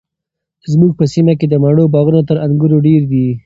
[0.71, 3.27] زموږ په سیمه کې د مڼو باغونه تر انګورو ډیر دي.